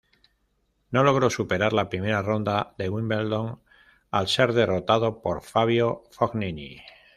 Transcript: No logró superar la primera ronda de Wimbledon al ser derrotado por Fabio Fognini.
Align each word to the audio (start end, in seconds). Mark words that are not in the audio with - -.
No 0.89 1.03
logró 1.03 1.29
superar 1.29 1.73
la 1.73 1.87
primera 1.87 2.23
ronda 2.23 2.73
de 2.79 2.89
Wimbledon 2.89 3.61
al 4.09 4.27
ser 4.27 4.51
derrotado 4.53 5.21
por 5.21 5.43
Fabio 5.43 6.05
Fognini. 6.09 6.81